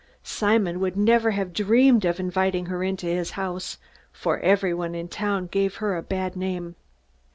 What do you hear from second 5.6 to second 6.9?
her a bad name.